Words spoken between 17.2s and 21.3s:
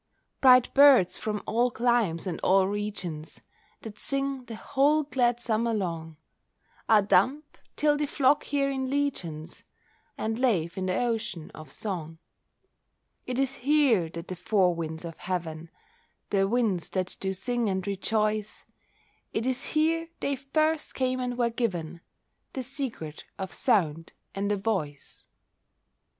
sing and rejoice, It is here they first came